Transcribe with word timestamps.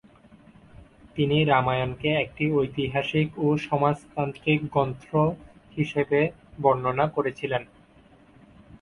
তিনি 1.15 1.37
রামায়ণকে 1.43 2.09
একটি 2.23 2.45
ঐতিহাসিক 2.55 3.27
ও 3.37 3.67
সমাজতান্ত্রিক 3.67 4.59
গ্রন্থ 4.73 5.05
হিসেবে 5.77 6.19
বর্ণনা 6.59 7.05
করেছিলেন। 7.07 7.63